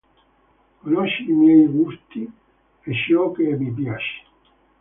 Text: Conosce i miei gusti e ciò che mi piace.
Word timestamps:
Conosce 0.81 1.21
i 1.23 1.31
miei 1.31 1.67
gusti 1.67 2.23
e 2.81 2.91
ciò 2.91 3.29
che 3.31 3.43
mi 3.55 3.71
piace. 3.71 4.23